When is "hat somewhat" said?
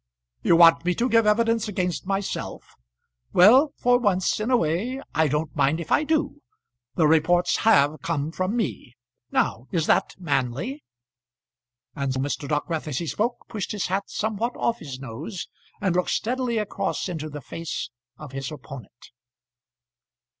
13.93-14.53